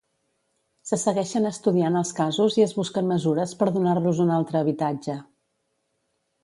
Se 0.91 0.97
segueixen 1.01 1.45
estudiant 1.49 1.99
els 2.01 2.13
casos 2.21 2.57
i 2.61 2.65
es 2.67 2.73
busquen 2.79 3.13
mesures 3.13 3.53
per 3.61 3.69
donar-los 3.77 4.27
una 4.27 4.37
altre 4.41 4.63
habitatge. 4.63 5.21